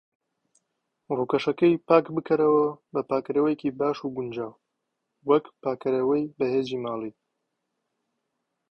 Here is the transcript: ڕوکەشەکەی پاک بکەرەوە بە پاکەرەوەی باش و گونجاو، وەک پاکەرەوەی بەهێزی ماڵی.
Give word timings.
ڕوکەشەکەی 1.17 1.81
پاک 1.87 2.05
بکەرەوە 2.15 2.67
بە 2.93 3.01
پاکەرەوەی 3.09 3.55
باش 3.79 3.97
و 4.01 4.13
گونجاو، 4.15 4.59
وەک 5.29 5.45
پاکەرەوەی 5.63 6.31
بەهێزی 6.37 6.81
ماڵی. 6.83 7.11